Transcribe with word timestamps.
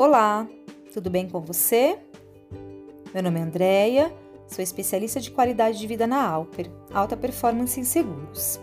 Olá, 0.00 0.48
tudo 0.94 1.10
bem 1.10 1.28
com 1.28 1.42
você? 1.42 1.98
Meu 3.12 3.22
nome 3.22 3.38
é 3.38 3.42
Andreia, 3.42 4.10
sou 4.48 4.62
especialista 4.62 5.20
de 5.20 5.30
qualidade 5.30 5.78
de 5.78 5.86
vida 5.86 6.06
na 6.06 6.26
Alper, 6.26 6.70
Alta 6.94 7.18
Performance 7.18 7.78
em 7.78 7.84
Seguros. 7.84 8.58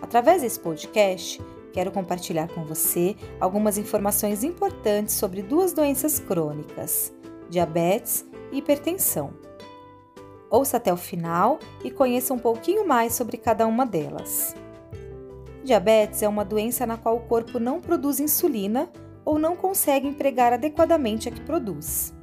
Através 0.00 0.42
desse 0.42 0.60
podcast, 0.60 1.42
quero 1.72 1.90
compartilhar 1.90 2.46
com 2.46 2.64
você 2.64 3.16
algumas 3.40 3.76
informações 3.76 4.44
importantes 4.44 5.16
sobre 5.16 5.42
duas 5.42 5.72
doenças 5.72 6.20
crônicas, 6.20 7.12
diabetes 7.50 8.24
e 8.52 8.58
hipertensão. 8.58 9.34
Ouça 10.48 10.76
até 10.76 10.92
o 10.92 10.96
final 10.96 11.58
e 11.82 11.90
conheça 11.90 12.32
um 12.32 12.38
pouquinho 12.38 12.86
mais 12.86 13.14
sobre 13.14 13.36
cada 13.36 13.66
uma 13.66 13.84
delas. 13.84 14.54
Diabetes 15.64 16.22
é 16.22 16.28
uma 16.28 16.44
doença 16.44 16.86
na 16.86 16.96
qual 16.96 17.16
o 17.16 17.26
corpo 17.26 17.58
não 17.58 17.80
produz 17.80 18.20
insulina 18.20 18.88
ou 19.26 19.40
não 19.40 19.56
consegue 19.56 20.06
empregar 20.06 20.52
adequadamente 20.52 21.28
a 21.28 21.32
que 21.32 21.40
produz. 21.40 22.14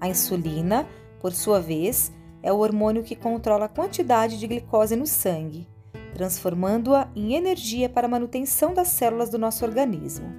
A 0.00 0.08
insulina, 0.08 0.86
por 1.20 1.32
sua 1.32 1.60
vez, 1.60 2.12
é 2.40 2.52
o 2.52 2.58
hormônio 2.58 3.02
que 3.02 3.16
controla 3.16 3.64
a 3.64 3.68
quantidade 3.68 4.38
de 4.38 4.46
glicose 4.46 4.94
no 4.94 5.06
sangue, 5.06 5.68
transformando-a 6.14 7.10
em 7.16 7.34
energia 7.34 7.88
para 7.88 8.06
a 8.06 8.10
manutenção 8.10 8.72
das 8.72 8.86
células 8.88 9.28
do 9.28 9.36
nosso 9.36 9.64
organismo. 9.64 10.32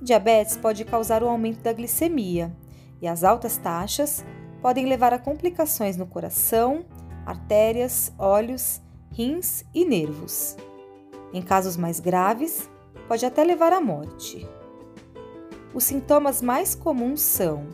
Diabetes 0.00 0.56
pode 0.56 0.84
causar 0.84 1.24
o 1.24 1.28
aumento 1.28 1.60
da 1.60 1.72
glicemia 1.72 2.56
e 3.02 3.08
as 3.08 3.24
altas 3.24 3.56
taxas 3.56 4.24
podem 4.62 4.86
levar 4.86 5.12
a 5.12 5.18
complicações 5.18 5.96
no 5.96 6.06
coração, 6.06 6.84
artérias, 7.26 8.12
olhos, 8.16 8.80
rins 9.10 9.64
e 9.74 9.84
nervos. 9.84 10.56
Em 11.32 11.42
casos 11.42 11.76
mais 11.76 11.98
graves, 11.98 12.70
pode 13.08 13.26
até 13.26 13.42
levar 13.42 13.72
à 13.72 13.80
morte. 13.80 14.46
Os 15.72 15.84
sintomas 15.84 16.42
mais 16.42 16.74
comuns 16.74 17.20
são 17.20 17.68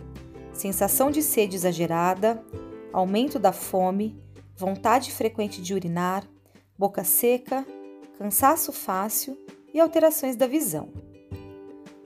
sensação 0.53 1.11
de 1.11 1.23
sede 1.23 1.57
exagerada, 1.57 2.45
aumento 2.93 3.39
da 3.39 3.53
fome, 3.53 4.21
vontade 4.55 5.11
frequente 5.11 5.63
de 5.63 5.73
urinar, 5.73 6.25
boca 6.79 7.03
seca, 7.05 7.67
cansaço 8.19 8.71
fácil 8.71 9.37
e 9.73 9.81
alterações 9.81 10.37
da 10.37 10.47
visão. 10.47 10.91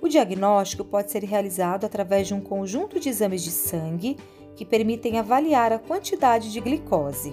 O 0.00 0.08
diagnóstico 0.08 0.84
pode 0.84 1.10
ser 1.10 1.24
realizado 1.24 1.84
através 1.84 2.28
de 2.28 2.34
um 2.34 2.41
conjunto 2.41 3.00
de 3.00 3.08
exames 3.08 3.42
de 3.42 3.50
sangue 3.50 4.16
que 4.54 4.64
permitem 4.64 5.19
avaliar 5.19 5.72
a 5.72 5.78
quantidade 5.78 6.52
de 6.52 6.60
glicose. 6.60 7.32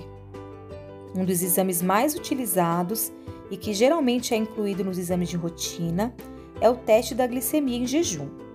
Um 1.16 1.24
dos 1.24 1.44
exames 1.44 1.82
mais 1.82 2.16
utilizados 2.16 3.12
e 3.52 3.58
que 3.58 3.74
geralmente 3.74 4.34
é 4.34 4.38
incluído 4.38 4.84
nos 4.84 4.98
exames 4.98 5.30
de 5.30 5.38
rotina 5.38 6.14
é 6.60 6.68
o 6.68 6.76
teste 6.76 7.14
da 7.14 7.28
glicemia 7.28 7.78
em 7.78 7.86
jejum. 7.86 8.47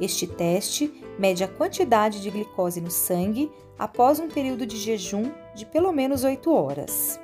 Este 0.00 0.26
teste 0.26 0.92
mede 1.18 1.42
a 1.42 1.48
quantidade 1.48 2.22
de 2.22 2.30
glicose 2.30 2.80
no 2.80 2.90
sangue 2.90 3.50
após 3.78 4.20
um 4.20 4.28
período 4.28 4.66
de 4.66 4.76
jejum 4.76 5.30
de 5.54 5.66
pelo 5.66 5.92
menos 5.92 6.24
8 6.24 6.52
horas. 6.52 7.20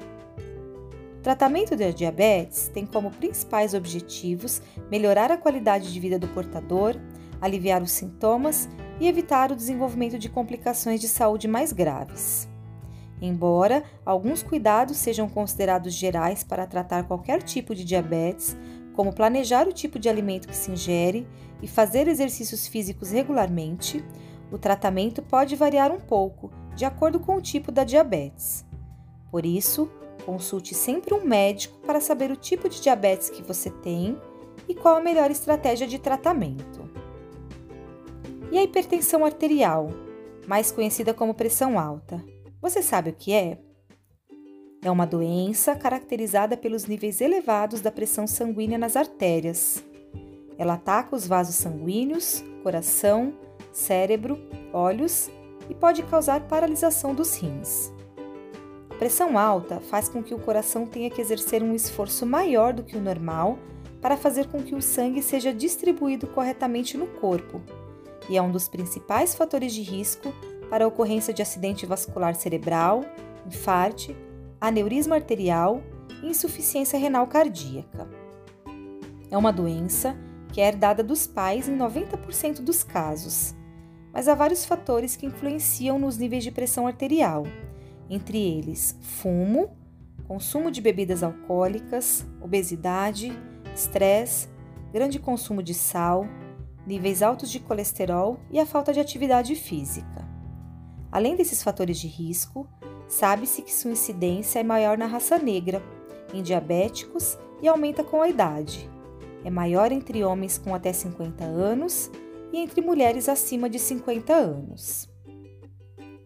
O 1.19 1.23
tratamento 1.23 1.77
da 1.77 1.91
diabetes 1.91 2.69
tem 2.69 2.85
como 2.85 3.11
principais 3.11 3.75
objetivos 3.75 4.61
melhorar 4.91 5.31
a 5.31 5.37
qualidade 5.37 5.93
de 5.93 6.01
vida 6.01 6.19
do 6.19 6.29
portador, 6.29 6.97
aliviar 7.41 7.83
os 7.83 7.93
sintomas 7.93 8.69
e 9.01 9.09
evitar 9.09 9.51
o 9.51 9.57
desenvolvimento 9.57 10.19
de 10.19 10.29
complicações 10.29 11.01
de 11.01 11.09
saúde 11.09 11.49
mais 11.49 11.73
graves. 11.73 12.49
Embora 13.23 13.83
alguns 14.05 14.43
cuidados 14.43 14.99
sejam 14.99 15.29
considerados 15.29 15.95
gerais 15.95 16.45
para 16.45 16.67
tratar 16.67 17.05
qualquer 17.05 17.43
tipo 17.43 17.75
de 17.75 17.85
diabetes, 17.85 18.57
como 18.95 19.13
planejar 19.13 19.69
o 19.69 19.73
tipo 19.73 19.99
de 19.99 20.09
alimento 20.09 20.49
que 20.49 20.57
se 20.57 20.71
ingere 20.71 21.27
e 21.61 21.67
fazer 21.67 22.09
exercícios 22.09 22.67
físicos 22.67 23.11
regularmente, 23.11 24.05
o 24.51 24.59
tratamento 24.59 25.21
pode 25.21 25.57
variar 25.57 25.91
um 25.91 26.01
pouco 26.01 26.51
de 26.75 26.85
acordo 26.85 27.19
com 27.21 27.37
o 27.37 27.43
tipo 27.43 27.71
da 27.71 27.85
diabetes. 27.85 28.65
Por 29.31 29.45
isso, 29.45 29.91
consulte 30.25 30.75
sempre 30.75 31.15
um 31.15 31.25
médico 31.25 31.79
para 31.81 32.01
saber 32.01 32.31
o 32.31 32.37
tipo 32.37 32.69
de 32.69 32.81
diabetes 32.81 33.31
que 33.31 33.43
você 33.43 33.71
tem 33.71 34.17
e 34.69 34.75
qual 34.75 34.97
a 34.97 35.01
melhor 35.01 35.31
estratégia 35.31 35.87
de 35.87 35.99
tratamento. 35.99 36.89
E 38.51 38.59
a 38.59 38.63
hipertensão 38.63 39.25
arterial, 39.25 39.91
mais 40.47 40.71
conhecida 40.71 41.13
como 41.13 41.35
pressão 41.35 41.79
alta? 41.79 42.25
Você 42.61 42.83
sabe 42.83 43.11
o 43.11 43.15
que 43.15 43.33
é? 43.33 43.59
É 44.85 44.91
uma 44.91 45.07
doença 45.07 45.75
caracterizada 45.75 46.59
pelos 46.59 46.85
níveis 46.85 47.23
elevados 47.23 47.81
da 47.81 47.91
pressão 47.91 48.27
sanguínea 48.27 48.77
nas 48.77 48.97
artérias. 48.97 49.83
Ela 50.59 50.75
ataca 50.75 51.17
os 51.17 51.27
vasos 51.27 51.55
sanguíneos, 51.55 52.45
coração, 52.63 53.33
cérebro, 53.73 54.39
olhos 54.75 55.31
e 55.71 55.75
pode 55.75 56.03
causar 56.03 56.43
paralisação 56.43 57.15
dos 57.15 57.35
rins. 57.35 57.91
A 58.91 58.95
pressão 58.97 59.39
alta 59.39 59.81
faz 59.81 60.07
com 60.07 60.23
que 60.23 60.35
o 60.35 60.39
coração 60.39 60.87
tenha 60.87 61.09
que 61.09 61.21
exercer 61.21 61.63
um 61.63 61.75
esforço 61.75 62.27
maior 62.27 62.75
do 62.75 62.85
que 62.85 62.99
o 62.99 63.01
normal 63.01 63.59
para 64.03 64.19
fazer 64.19 64.49
com 64.49 64.63
que 64.63 64.75
o 64.75 64.83
sangue 64.83 65.23
seja 65.23 65.51
distribuído 65.51 66.27
corretamente 66.27 66.99
no 66.99 67.07
corpo, 67.07 67.63
e 68.29 68.37
é 68.37 68.43
um 68.43 68.53
dos 68.53 68.69
principais 68.69 69.35
fatores 69.35 69.73
de 69.73 69.81
risco 69.81 70.31
para 70.69 70.85
a 70.85 70.89
ocorrência 70.89 71.33
de 71.33 71.41
acidente 71.41 71.87
vascular 71.87 72.35
cerebral, 72.35 73.03
infarte 73.47 74.15
aneurisma 74.67 75.17
arterial 75.17 75.83
e 76.23 76.29
insuficiência 76.29 76.99
renal 76.99 77.27
cardíaca. 77.27 78.09
É 79.31 79.37
uma 79.37 79.53
doença 79.53 80.17
que 80.53 80.61
é 80.61 80.69
herdada 80.69 81.03
dos 81.03 81.27
pais 81.27 81.69
em 81.69 81.77
90% 81.77 82.61
dos 82.61 82.83
casos, 82.85 83.55
mas 84.13 84.29
há 84.29 84.35
vários 84.35 84.65
fatores 84.65 85.17
que 85.17 85.27
influenciam 85.27 85.99
nos 85.99 86.17
níveis 86.17 86.45
de 86.45 86.53
pressão 86.53 86.87
arterial, 86.87 87.45
entre 88.09 88.39
eles 88.39 88.97
fumo, 89.01 89.77
consumo 90.29 90.71
de 90.71 90.81
bebidas 90.81 91.23
alcoólicas, 91.23 92.25
obesidade, 92.41 93.33
estresse, 93.75 94.49
grande 94.93 95.19
consumo 95.19 95.63
de 95.63 95.75
sal, 95.75 96.29
níveis 96.87 97.23
altos 97.23 97.51
de 97.51 97.59
colesterol 97.59 98.39
e 98.51 98.61
a 98.61 98.67
falta 98.67 98.93
de 98.93 99.01
atividade 99.01 99.57
física. 99.57 100.25
Além 101.11 101.35
desses 101.35 101.63
fatores 101.63 101.99
de 101.99 102.07
risco, 102.07 102.69
Sabe-se 103.15 103.63
que 103.63 103.73
sua 103.73 103.93
incidência 103.93 104.59
é 104.59 104.65
maior 104.65 104.99
na 104.99 105.07
raça 105.07 105.39
negra, 105.39 105.81
em 106.33 106.43
diabéticos 106.43 107.39
e 107.63 107.69
aumenta 107.69 108.03
com 108.03 108.21
a 108.21 108.29
idade. 108.29 108.91
É 109.45 109.51
maior 109.51 109.93
entre 109.93 110.25
homens 110.25 110.59
com 110.59 110.75
até 110.75 110.93
50 110.93 111.45
anos 111.45 112.11
e 112.53 112.59
entre 112.59 112.81
mulheres 112.81 113.29
acima 113.29 113.71
de 113.71 113.79
50 113.79 114.35
anos. 114.35 115.09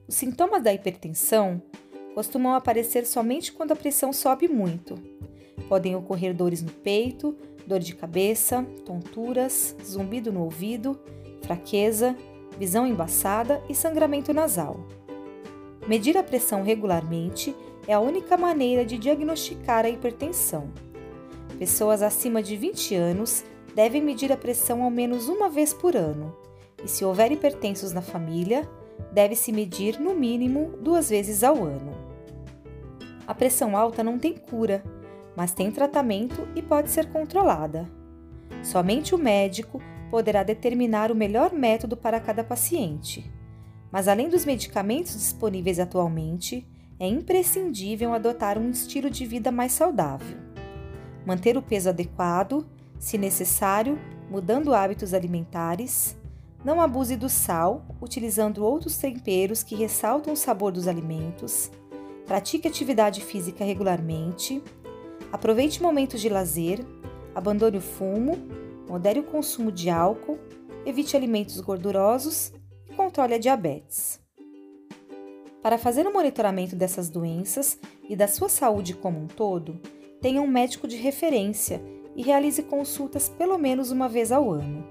Os 0.08 0.14
sintomas 0.14 0.62
da 0.62 0.72
hipertensão 0.72 1.60
costumam 2.14 2.54
aparecer 2.54 3.04
somente 3.04 3.52
quando 3.52 3.72
a 3.72 3.76
pressão 3.76 4.10
sobe 4.10 4.48
muito. 4.48 4.94
Podem 5.68 5.94
ocorrer 5.94 6.34
dores 6.34 6.62
no 6.62 6.72
peito, 6.72 7.36
dor 7.66 7.80
de 7.80 7.94
cabeça, 7.94 8.62
tonturas, 8.86 9.76
zumbido 9.84 10.32
no 10.32 10.42
ouvido, 10.42 10.98
fraqueza, 11.42 12.16
visão 12.58 12.86
embaçada 12.86 13.62
e 13.68 13.74
sangramento 13.74 14.32
nasal. 14.32 14.97
Medir 15.88 16.18
a 16.18 16.22
pressão 16.22 16.62
regularmente 16.62 17.56
é 17.86 17.94
a 17.94 18.00
única 18.00 18.36
maneira 18.36 18.84
de 18.84 18.98
diagnosticar 18.98 19.86
a 19.86 19.88
hipertensão. 19.88 20.68
Pessoas 21.58 22.02
acima 22.02 22.42
de 22.42 22.58
20 22.58 22.94
anos 22.94 23.42
devem 23.74 24.02
medir 24.02 24.30
a 24.30 24.36
pressão 24.36 24.82
ao 24.82 24.90
menos 24.90 25.30
uma 25.30 25.48
vez 25.48 25.72
por 25.72 25.96
ano, 25.96 26.36
e 26.84 26.86
se 26.86 27.06
houver 27.06 27.32
hipertensos 27.32 27.90
na 27.90 28.02
família, 28.02 28.68
deve-se 29.12 29.50
medir 29.50 29.98
no 29.98 30.14
mínimo 30.14 30.74
duas 30.78 31.08
vezes 31.08 31.42
ao 31.42 31.64
ano. 31.64 31.92
A 33.26 33.34
pressão 33.34 33.74
alta 33.74 34.04
não 34.04 34.18
tem 34.18 34.34
cura, 34.34 34.84
mas 35.34 35.52
tem 35.52 35.72
tratamento 35.72 36.46
e 36.54 36.60
pode 36.60 36.90
ser 36.90 37.10
controlada. 37.10 37.88
Somente 38.62 39.14
o 39.14 39.18
médico 39.18 39.80
poderá 40.10 40.42
determinar 40.42 41.10
o 41.10 41.16
melhor 41.16 41.50
método 41.50 41.96
para 41.96 42.20
cada 42.20 42.44
paciente. 42.44 43.37
Mas 43.90 44.06
além 44.06 44.28
dos 44.28 44.44
medicamentos 44.44 45.14
disponíveis 45.14 45.78
atualmente, 45.78 46.66
é 47.00 47.06
imprescindível 47.06 48.12
adotar 48.12 48.58
um 48.58 48.70
estilo 48.70 49.08
de 49.08 49.24
vida 49.24 49.50
mais 49.50 49.72
saudável. 49.72 50.36
Manter 51.24 51.56
o 51.56 51.62
peso 51.62 51.88
adequado, 51.88 52.66
se 52.98 53.16
necessário, 53.16 53.98
mudando 54.30 54.74
hábitos 54.74 55.14
alimentares. 55.14 56.16
Não 56.64 56.80
abuse 56.80 57.16
do 57.16 57.28
sal, 57.28 57.86
utilizando 58.00 58.64
outros 58.64 58.96
temperos 58.98 59.62
que 59.62 59.76
ressaltam 59.76 60.32
o 60.32 60.36
sabor 60.36 60.72
dos 60.72 60.88
alimentos. 60.88 61.70
Pratique 62.26 62.68
atividade 62.68 63.22
física 63.22 63.64
regularmente. 63.64 64.62
Aproveite 65.32 65.82
momentos 65.82 66.20
de 66.20 66.28
lazer. 66.28 66.84
Abandone 67.34 67.78
o 67.78 67.80
fumo. 67.80 68.36
Modere 68.88 69.20
o 69.20 69.24
consumo 69.24 69.70
de 69.70 69.88
álcool. 69.88 70.38
Evite 70.84 71.16
alimentos 71.16 71.60
gordurosos 71.60 72.52
controle 72.98 73.34
a 73.34 73.38
diabetes. 73.38 74.20
Para 75.62 75.78
fazer 75.78 76.04
o 76.04 76.12
monitoramento 76.12 76.74
dessas 76.74 77.08
doenças 77.08 77.78
e 78.08 78.16
da 78.16 78.26
sua 78.26 78.48
saúde 78.48 78.92
como 78.92 79.20
um 79.20 79.28
todo, 79.28 79.80
tenha 80.20 80.42
um 80.42 80.48
médico 80.48 80.88
de 80.88 80.96
referência 80.96 81.80
e 82.16 82.22
realize 82.24 82.60
consultas 82.64 83.28
pelo 83.28 83.56
menos 83.56 83.92
uma 83.92 84.08
vez 84.08 84.32
ao 84.32 84.50
ano. 84.50 84.84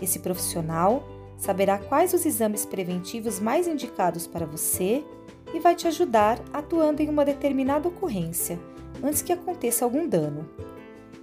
Esse 0.00 0.20
profissional 0.20 1.02
saberá 1.36 1.78
quais 1.78 2.14
os 2.14 2.24
exames 2.24 2.64
preventivos 2.64 3.40
mais 3.40 3.66
indicados 3.66 4.28
para 4.28 4.46
você 4.46 5.04
e 5.52 5.58
vai 5.58 5.74
te 5.74 5.88
ajudar 5.88 6.40
atuando 6.52 7.02
em 7.02 7.08
uma 7.08 7.24
determinada 7.24 7.88
ocorrência 7.88 8.56
antes 9.02 9.20
que 9.20 9.32
aconteça 9.32 9.84
algum 9.84 10.08
dano. 10.08 10.48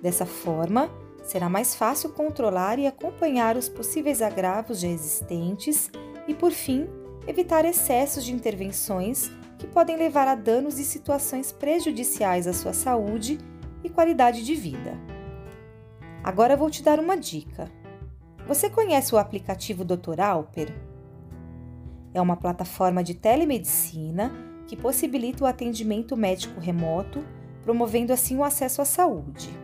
Dessa 0.02 0.26
forma, 0.26 0.92
será 1.24 1.50
mais 1.50 1.74
fácil 1.74 2.10
controlar 2.10 2.78
e 2.78 2.86
acompanhar 2.86 3.58
os 3.58 3.70
possíveis 3.70 4.22
agravos 4.22 4.80
já 4.80 4.88
existentes 4.88 5.90
e, 6.28 6.34
por 6.34 6.52
fim, 6.52 6.88
evitar 7.26 7.66
excessos 7.66 8.24
de 8.24 8.34
intervenções 8.34 9.32
que 9.58 9.66
podem 9.66 9.96
levar 9.96 10.28
a 10.28 10.36
danos 10.36 10.78
e 10.78 10.84
situações 10.84 11.52
prejudiciais 11.52 12.48
à 12.48 12.54
sua 12.54 12.74
saúde 12.74 13.40
e 13.84 13.90
qualidade 13.90 14.44
de 14.44 14.54
vida. 14.54 14.98
Agora 16.22 16.58
vou 16.58 16.70
te 16.70 16.84
dar 16.84 17.00
uma 17.00 17.18
dica. 17.18 17.72
Você 18.46 18.70
conhece 18.70 19.16
o 19.16 19.18
aplicativo 19.18 19.86
Dr. 19.86 20.20
Alper? 20.20 20.74
É 22.14 22.22
uma 22.22 22.36
plataforma 22.36 23.02
de 23.04 23.14
telemedicina 23.14 24.32
que 24.68 24.76
possibilita 24.76 25.44
o 25.44 25.48
atendimento 25.48 26.16
médico 26.16 26.60
remoto, 26.60 27.26
promovendo 27.64 28.12
assim 28.12 28.38
o 28.38 28.44
acesso 28.44 28.82
à 28.82 28.86
saúde. 28.86 29.63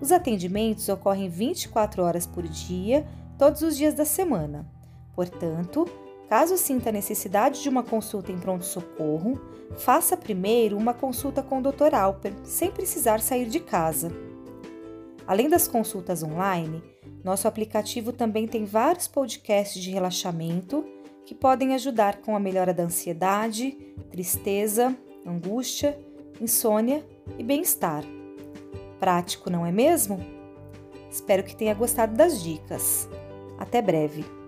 Os 0.00 0.10
atendimentos 0.10 0.88
ocorrem 0.88 1.28
24 1.28 2.02
horas 2.02 2.26
por 2.26 2.46
dia, 2.48 3.06
todos 3.38 3.62
os 3.62 3.76
dias 3.76 3.94
da 3.94 4.04
semana. 4.04 4.66
Portanto, 5.14 5.86
caso 6.28 6.56
sinta 6.56 6.90
necessidade 6.90 7.62
de 7.62 7.68
uma 7.68 7.82
consulta 7.82 8.32
em 8.32 8.38
pronto-socorro, 8.38 9.38
faça 9.76 10.16
primeiro 10.16 10.76
uma 10.76 10.94
consulta 10.94 11.42
com 11.42 11.58
o 11.58 11.62
Dr. 11.62 11.94
Alper, 11.94 12.32
sem 12.44 12.70
precisar 12.70 13.20
sair 13.20 13.46
de 13.46 13.60
casa. 13.60 14.10
Além 15.26 15.48
das 15.48 15.68
consultas 15.68 16.22
online, 16.22 16.82
nosso 17.22 17.46
aplicativo 17.46 18.12
também 18.12 18.46
tem 18.46 18.64
vários 18.64 19.06
podcasts 19.06 19.82
de 19.82 19.90
relaxamento 19.90 20.84
que 21.26 21.34
podem 21.34 21.74
ajudar 21.74 22.16
com 22.22 22.34
a 22.34 22.40
melhora 22.40 22.72
da 22.72 22.84
ansiedade, 22.84 23.72
tristeza, 24.10 24.96
angústia, 25.26 25.98
insônia 26.40 27.06
e 27.38 27.44
bem-estar. 27.44 28.02
Prático, 29.00 29.50
não 29.50 29.64
é 29.64 29.72
mesmo? 29.72 30.20
Espero 31.10 31.42
que 31.42 31.56
tenha 31.56 31.74
gostado 31.74 32.14
das 32.14 32.42
dicas. 32.42 33.08
Até 33.58 33.82
breve! 33.82 34.39